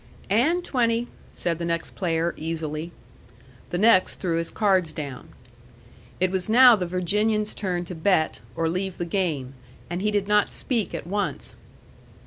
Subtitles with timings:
[0.31, 2.91] "AND twenty," said the next player, easily.
[3.69, 5.29] The next threw his cards down.
[6.19, 9.53] It was now the Virginian's turn to bet, or leave the game,
[9.91, 11.55] and he did not speak at once.